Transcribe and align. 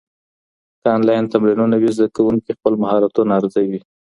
که 0.81 0.87
انلاین 0.95 1.25
تمرینونه 1.33 1.75
وي، 1.81 1.89
زده 1.97 2.07
کوونکي 2.15 2.51
خپل 2.57 2.73
مهارتونه 2.83 3.31
ارزوي. 3.37 3.79